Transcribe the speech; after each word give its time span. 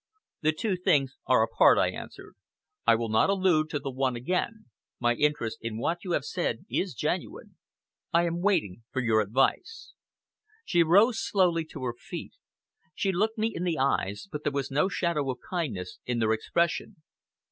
"The 0.41 0.51
two 0.51 0.77
things 0.77 1.15
are 1.27 1.43
apart," 1.43 1.77
I 1.77 1.91
answered. 1.91 2.33
"I 2.87 2.95
will 2.95 3.07
not 3.09 3.29
allude 3.29 3.69
to 3.69 3.77
the 3.77 3.91
one 3.91 4.15
again. 4.15 4.65
My 4.99 5.13
interest 5.13 5.59
in 5.61 5.77
what 5.77 6.03
you 6.03 6.13
have 6.13 6.25
said 6.25 6.65
is 6.71 6.95
genuine. 6.95 7.55
I 8.11 8.25
am 8.25 8.41
waiting 8.41 8.81
for 8.91 8.99
your 8.99 9.21
advice." 9.21 9.93
She 10.65 10.81
rose 10.81 11.23
slowly 11.23 11.65
to 11.65 11.83
her 11.83 11.93
feet. 11.93 12.33
She 12.95 13.11
looked 13.11 13.37
me 13.37 13.51
in 13.53 13.63
the 13.63 13.77
eyes, 13.77 14.27
but 14.31 14.41
there 14.41 14.51
was 14.51 14.71
no 14.71 14.89
shadow 14.89 15.29
of 15.29 15.37
kindness 15.47 15.99
in 16.07 16.17
their 16.17 16.33
expression. 16.33 17.03